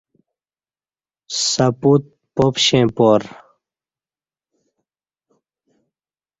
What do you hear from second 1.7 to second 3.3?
پُت پاپشیں پار